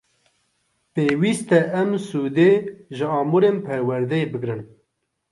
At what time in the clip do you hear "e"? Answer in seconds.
1.59-1.61